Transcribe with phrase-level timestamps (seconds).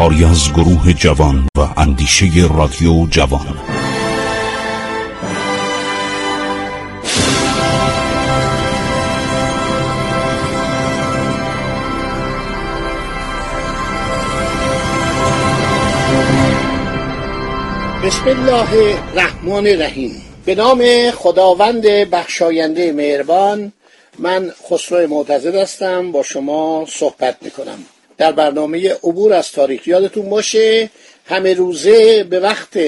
[0.00, 3.58] کاری از گروه جوان و اندیشه رادیو جوان.
[18.04, 18.72] بسم الله
[19.12, 20.22] الرحمن الرحیم.
[20.44, 23.72] به نام خداوند بخشاینده مهربان
[24.18, 27.78] من خسرو معتزد هستم با شما صحبت می‌کنم.
[28.20, 29.88] در برنامه عبور از تاریخ.
[29.88, 30.90] یادتون باشه
[31.24, 32.78] همه روزه به وقت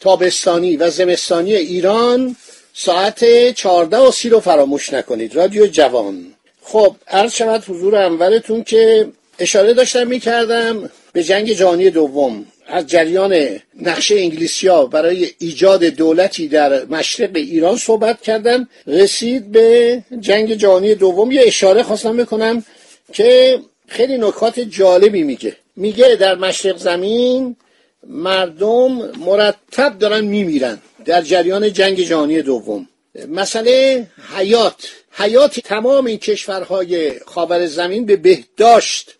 [0.00, 2.36] تابستانی و زمستانی ایران
[2.74, 5.36] ساعت چهارده و سی رو فراموش نکنید.
[5.36, 6.26] رادیو جوان.
[6.62, 9.08] خب عرض شود حضور انورتون که
[9.38, 12.46] اشاره داشتم می‌کردم به جنگ جهانی دوم.
[12.66, 20.54] از جریان نقشه انگلیسیا برای ایجاد دولتی در مشرق ایران صحبت کردن رسید به جنگ
[20.54, 21.32] جهانی دوم.
[21.32, 22.64] یه اشاره خواستم بکنم
[23.12, 25.56] که خیلی نکات جالبی میگه.
[25.76, 27.56] میگه در مشرق زمین
[28.06, 32.88] مردم مرتب دارن میمیرن در جریان جنگ جهانی دوم.
[33.28, 34.90] مسئله حیات.
[35.10, 39.14] حیات تمام این کشورهای خاور زمین به بهداشت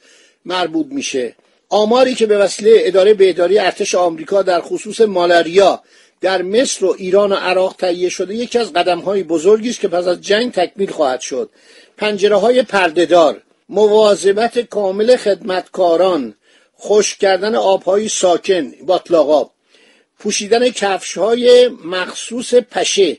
[0.45, 1.35] مربوط میشه.
[1.69, 5.83] آماری که به وسیله اداره بهداری ارتش آمریکا در خصوص مالاریا
[6.21, 9.89] در مصر و ایران و عراق تهیه شده یکی از قدم های بزرگی است که
[9.89, 11.51] پس از جنگ تکمیل خواهد شد.
[11.97, 16.35] پنجره های پردهدار مواظبت کامل خدمتکاران
[16.75, 19.51] خوش کردن آبهای ساکن باطلاق
[20.19, 23.19] پوشیدن کفش های مخصوص پشه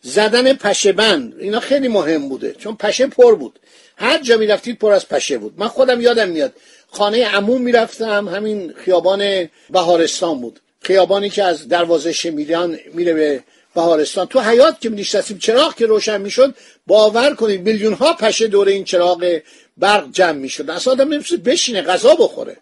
[0.00, 3.58] زدن پشه بند اینا خیلی مهم بوده چون پشه پر بود.
[3.96, 5.54] هر جا می‌رفتید پر از پشه بود.
[5.56, 6.52] من خودم یادم میاد
[6.90, 10.60] خانه عموم می‌رفتم همین خیابان بهارستان بود.
[10.80, 13.42] خیابانی که از دروازه شمیران میره به
[13.74, 14.26] بهارستان.
[14.26, 16.54] تو حیات که میشستیم چراغ که روشن می‌شد
[16.86, 19.40] باور کنید میلیون ها پشه دور این چراغ
[19.76, 20.70] برق جمع می‌شد.
[20.70, 22.56] اصلا آدم نمی‌تونست بشینه غذا بخوره.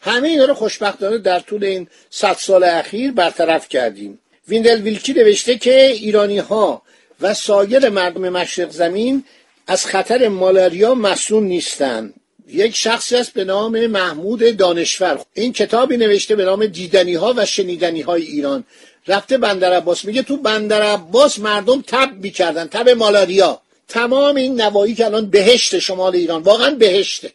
[0.00, 4.18] همه اینا رو خوشبختانه در طول این صد سال اخیر برطرف کردیم.
[4.48, 6.82] ویندل ویلکی نوشته که ایرانی ها
[7.20, 9.24] و سایر مردم مشرق زمین
[9.66, 12.14] از خطر مالاریا مسئول نیستند.
[12.48, 15.20] یک شخصی است به نام محمود دانشور.
[15.34, 18.64] این کتابی نوشته به نام دیدنی ها و شنیدنی های ایران.
[19.08, 23.60] رفته بندر عباس میگه تو بندر عباس مردم تب می‌کردن تب مالاریا.
[23.88, 27.32] تمام این نوایی که الان بهشت شمال ایران واقعا بهشته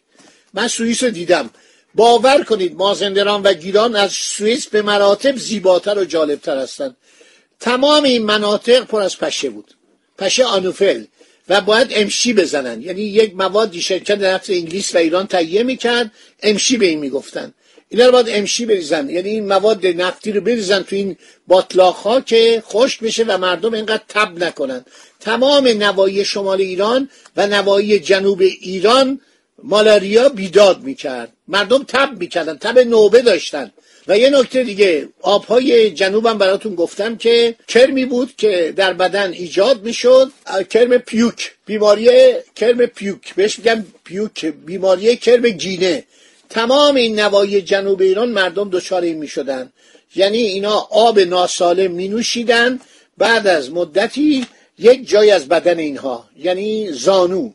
[0.53, 1.49] من سوئیس دیدم.
[1.95, 6.95] باور کنید مازندران و گیلان از سوئیس به مراتب زیباتر و جالبتر هستند
[7.59, 9.73] تمام این مناطق پر از پشه بود.
[10.17, 11.03] پشه آنوفل.
[11.49, 12.81] و باید امشی بزنن.
[12.81, 16.11] یعنی یک موادی شرکت نفت انگلیس و ایران تهیه می‌کرد
[16.43, 17.53] امشی به این می‌گفتن.
[17.89, 19.09] اینا رو باید امشی بریزن.
[19.09, 21.15] یعنی این مواد نفتی رو بریزن تو این
[21.47, 24.85] باطلاق ها که خشک بشه و مردم اینقدر تب نکنن.
[25.19, 29.19] تمام نوایی شمال ایران و نوایی جنوب ایران
[29.63, 31.33] مالاریا بیداد می‌کرد.
[31.47, 33.71] مردم تب می‌کردن تب نوبه داشتن.
[34.07, 39.83] و یه نکته دیگه آبهای جنوبم براتون گفتم که کرمی بود که در بدن ایجاد
[39.83, 40.31] می‌شد.
[40.69, 42.09] کرم پیوک بیماری
[42.55, 43.35] کرم پیوک.
[43.35, 46.03] بهش میگم پیوک بیماری کرم گینه.
[46.49, 49.71] تمام این نوایی جنوب ایران مردم دچار این می‌شدن.
[50.15, 52.79] یعنی اینا آب ناسالم می نوشیدن
[53.17, 54.45] بعد از مدتی
[54.77, 57.51] یک جای از بدن اینها یعنی زانو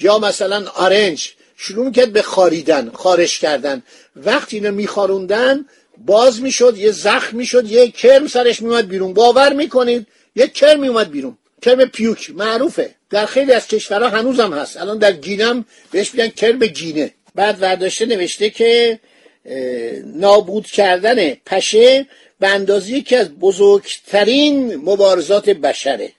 [0.00, 3.82] یا مثلا آرنج شروع کرد به خاریدن خارش کردن.
[4.16, 5.66] وقتی اینو میخاروندن
[6.06, 9.14] باز می‌شد یه زخم می‌شد یه کرم سرش میومد بیرون.
[9.14, 10.06] باور می‌کنید؟
[10.36, 11.38] یه کرم میومد بیرون.
[11.62, 12.94] کرم پیوک معروفه.
[13.10, 14.76] در خیلی از کشورها هنوزم هست.
[14.76, 17.14] الان در گینم بهش میگن کرم گینه.
[17.34, 18.98] بعد ورداشته نوشته که
[20.14, 22.06] نابود کردن پشه
[22.40, 26.12] به اندازه یکی از بزرگترین مبارزات بشره.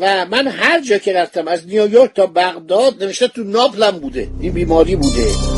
[0.00, 4.28] و من هر جا که رفتم از نیویورک تا بغداد نوشته تو ناپلم بوده.
[4.40, 5.57] این بیماری بوده.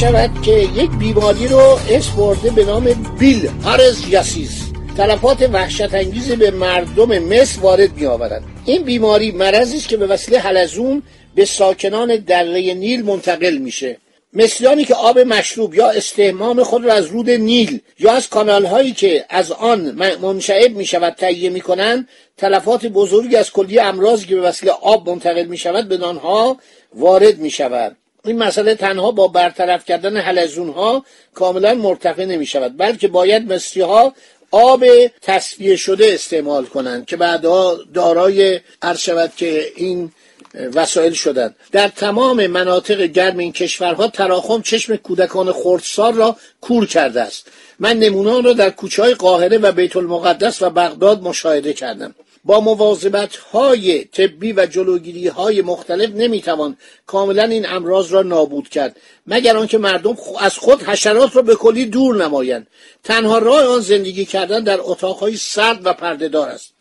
[0.00, 4.62] شود که یک بیماری رو اسم برده به نام بیل هارز یاسیس
[4.96, 10.06] تلفات وحشت انگیز به مردم مصر وارد می آورد این بیماری مرضی است که به
[10.06, 11.02] وسیله حلزون
[11.34, 13.96] به ساکنان دره نیل منتقل میشه.
[14.32, 18.92] مصریانی که آب مشروب یا استهمام خود را از رود نیل یا از کانال هایی
[18.92, 19.80] که از آن
[20.22, 25.10] منشعب می شود تهیه می کنند تلفات بزرگی از کلی امراضی که به وسیله آب
[25.10, 26.56] منتقل می شود به آنها
[26.94, 31.04] وارد می شود این مسئله تنها با برطرف کردن حلزون ها
[31.34, 34.14] کاملا مرتفع نمی شود بلکه باید مصری ها
[34.50, 34.84] آب
[35.22, 40.12] تصفیه شده استعمال کنند که بعدها دارای عرض شود که این
[40.54, 41.56] وسایل شدند.
[41.72, 47.46] در تمام مناطق گرم این کشورها تراخم چشم کودکان خردسال را کور کرده است.
[47.78, 52.14] من نمونه را در کوچه های قاهره و بیت المقدس و بغداد مشاهده کردم.
[52.44, 58.96] با مواظبت های طبی و جلوگیری های مختلف نمی‌توان کاملا این امراض را نابود کرد
[59.26, 62.66] مگر آنکه مردم از خود حشرات را به کلی دور نمایند.
[63.04, 66.72] تنها راه آن زندگی کردن در اتاقهای سرد و پردهدار است.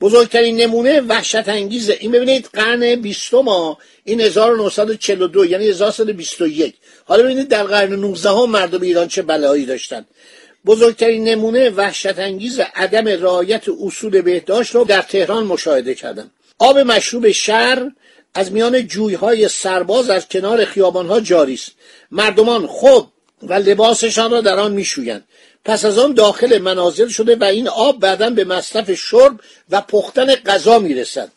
[0.00, 6.74] بزرگترین نمونه وحشت انگیزه این ببینید قرن بیستم ها این 1942 یعنی 1921
[7.04, 10.06] حالا ببینید در قرن 19 هم مردم ایران چه بلایی داشتن.
[10.66, 16.30] بزرگترین نمونه وحشت انگیز عدم رعایت اصول بهداشت رو در تهران مشاهده کردم.
[16.58, 17.90] آب مشروب شهر
[18.34, 21.72] از میان جویهای سرباز از کنار خیابانها جاری است.
[22.10, 23.08] مردمان خود
[23.42, 25.24] و لباسشان را در آن میشویند.
[25.64, 29.40] پس از آن داخل منازل شده و این آب بعدا به مصرف شرب
[29.70, 31.28] و پختن غذا می‌رسد.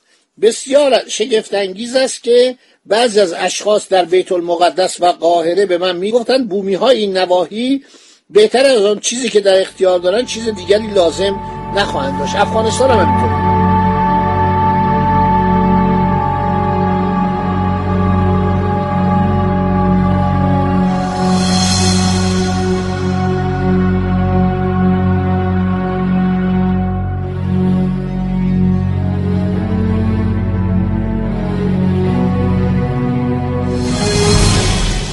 [0.41, 5.95] بسیار شگفت انگیز است که بعضی از اشخاص در بیت المقدس و قاهره به من
[5.95, 7.83] می‌گفتند بومی های این نواحی
[8.29, 11.39] بهتر از آن چیزی که در اختیار دارن چیز دیگری لازم
[11.75, 12.35] نخواهند داشت.
[12.35, 13.53] افغانستان هم همینطور.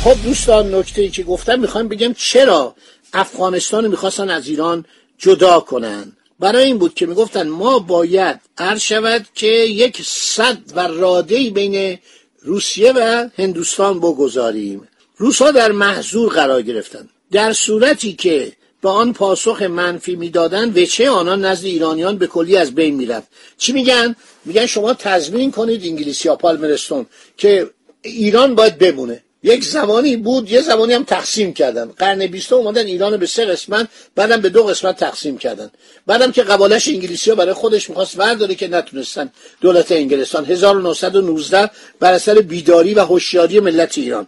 [0.04, 2.74] خب دوستان نکته ای که گفتم می‌خوایم بگم چرا
[3.12, 4.84] افغانستان می‌خواستن از ایران
[5.18, 6.12] جدا کنن.
[6.40, 11.98] برای این بود که می‌گفتن ما باید عرض شود که یک صد و راده بین
[12.42, 14.88] روسیه و هندوستان بگذاریم.
[15.16, 17.08] روسا در محضور قرار گرفتن.
[17.32, 18.52] در صورتی که
[18.82, 23.28] به آن پاسخ منفی می‌دادن وچه آنان نزد ایرانیان به کلی از بین می‌رفت.
[23.58, 27.70] چی میگن؟ میگن شما تضمین کنید انگلیسی ها پالمرستون که
[28.02, 29.22] ایران باید بمونه.
[29.42, 31.90] یک زمانی بود یه زمانی هم تقسیم کردن.
[31.98, 35.70] قرن بیستم اومدن ایران به سه قسمت بعدم به دو قسمت تقسیم کردن.
[36.06, 40.44] بعدم که قبالش انگلیسی ها برای خودش می‌خواست ورداره که نتونستن دولت انگلستان.
[40.44, 41.70] 1919
[42.00, 44.26] بر اثر بیداری و هوشیاری ملت ایران.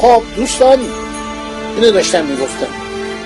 [0.00, 0.78] خب دوستان
[1.76, 2.66] اینو داشتم می‌گفتم.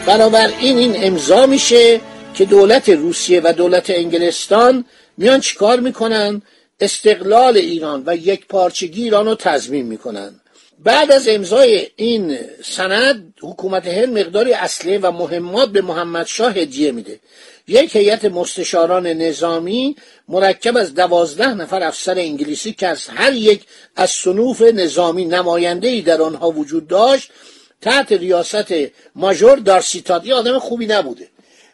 [0.06, 2.00] بنابراین این امضا میشه
[2.34, 4.84] که دولت روسیه و دولت انگلستان
[5.18, 6.42] میان چیکار می‌کنن؟
[6.80, 10.40] استقلال ایران و یک پارچگی ایران رو تضمین می‌کنن.
[10.78, 16.92] بعد از امضای این سند حکومت هند مقداری اصله و مهمات به محمد شاه هدیه
[16.92, 17.20] میده.
[17.68, 19.96] یک هیئت مستشاران نظامی
[20.28, 23.64] مرکب از دوازده نفر افسر انگلیسی که از هر یک
[23.96, 27.30] از صنوف نظامی نماینده ای در آنها وجود داشت
[27.80, 28.74] تحت ریاست
[29.14, 30.30] ماژور دارسیتاد.
[30.30, 31.28] آدم خوبی نبوده.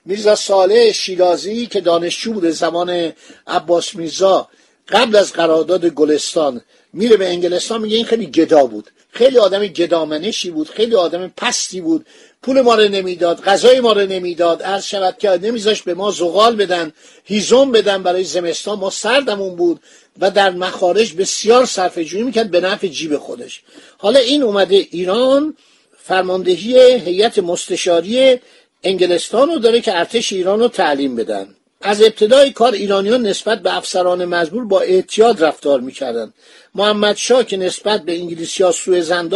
[0.05, 3.13] میرزا صالح شیرازی که دانشجو بوده زمان
[3.47, 4.49] عباس میرزا
[4.89, 6.61] قبل از قرارداد گلستان
[6.93, 8.91] میره به انگلستان میگه این خیلی گدا بود.
[9.13, 12.07] خیلی آدم گدامنشی بود خیلی آدم پستی بود.
[12.43, 14.63] پول ما رو نمی‌داد غذای ما رو نمی‌داد.
[14.63, 16.93] عرض شود که نمیذاش به ما زغال بدن
[17.25, 18.79] هیزم بدن برای زمستان.
[18.79, 19.81] ما سردمون بود
[20.19, 23.63] و در مخارج بسیار صرف جویی می‌کرد به نفع جیب خودش.
[23.99, 25.57] حالا این اومده ایران
[26.03, 28.41] فرماندهی هیئت مستشاری
[28.83, 31.55] انگلستان رو داره که ارتش ایران رو تعلیم بدن.
[31.81, 36.35] از ابتدای کار ایرانیان نسبت به افسران مزبور با اعتیاد رفتار می‌کردند.
[36.75, 39.29] محمد شاه که نسبت به انگلیسی ها سوء زن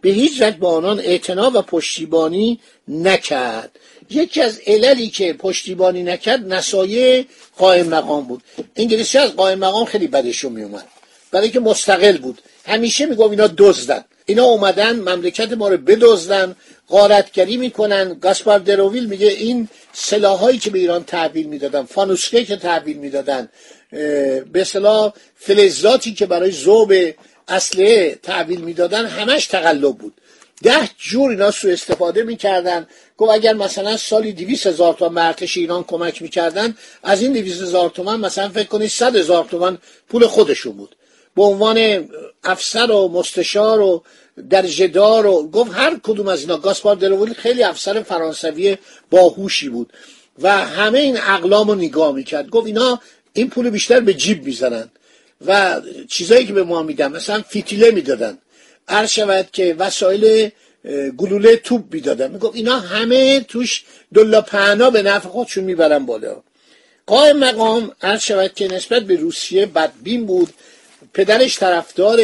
[0.00, 3.78] به هیچ وجه با آنان اعتنا و پشتیبانی نکرد.
[4.10, 7.26] یکی از عللی که پشتیبانی نکرد نسایه
[7.58, 8.42] قائم مقام بود.
[8.76, 10.86] انگلیسی از قائم مقام خیلی بدشون میومد
[11.30, 12.42] برای که مستقل بود.
[12.66, 14.04] همیشه میگم اینا دزدن.
[14.26, 16.56] اینا اومدن مملکت ما رو بدزدن
[16.88, 18.14] غارتگری می‌کنن.
[18.14, 23.48] گاسپار دروویل میگه این سلاحایی که به ایران تحویل می‌دادن فانوسکه که تحویل می‌دادن
[24.52, 26.92] به اصطلاح فلزاتی که برای ذوب
[27.48, 30.14] اصله تحویل می‌دادن همش تقلب بود.
[30.62, 32.86] ده جور اینا سو استفاده می‌کردن.
[33.18, 37.90] گفت اگر مثلا سالی دیویس هزار تومن ارتش ایران کمک می‌کردن از این دیویس هزار
[37.90, 39.78] تومن مثلا فکر کنید صد هزار تومن
[40.08, 40.96] پول خودشون بود.
[41.36, 42.08] به عنوان
[42.44, 44.02] افسر و مستشار و
[44.50, 48.76] در جدار و گفت هر کدوم از اینا گاسپار دلوولی خیلی افسر فرانسوی
[49.10, 49.92] باهوشی بود
[50.38, 52.48] و همه این اقلام رو نگاه می‌کرد.
[52.48, 53.00] گفت اینا
[53.32, 54.90] این پول بیشتر به جیب می‌زنن
[55.46, 58.38] و چیزایی که به ما میدن مثلا فیتیله می‌دادن
[58.88, 60.50] عرض شود که وسایل
[61.16, 62.30] گلوله توپ می‌دادن.
[62.30, 66.42] می‌گفت اینا همه توش دلا پهنا به نفع خودشون می‌برن بالا.
[67.06, 70.48] قائم مقام عرض شود که نسبت به روسیه بدبین بود.
[71.14, 72.20] پدرش طرفدار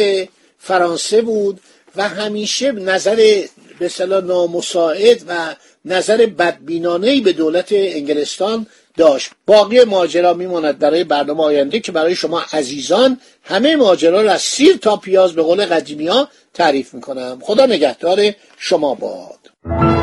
[0.59, 1.59] فرانسه بود
[1.95, 3.43] و همیشه نظر
[3.79, 9.31] به صلاح نامساعد و نظر بدبینانه به دولت انگلستان داشت.
[9.47, 14.77] باقی ماجرا میماند برای برنامه آینده که برای شما عزیزان همه ماجرا را از سیر
[14.77, 17.39] تا پیاز به قول قدیمی ها تعریف می‌کنم.
[17.41, 20.02] خدا نگهدار شما باد.